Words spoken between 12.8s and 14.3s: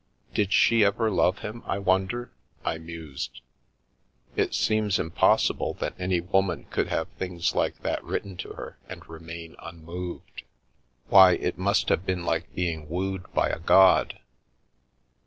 wooed by a god."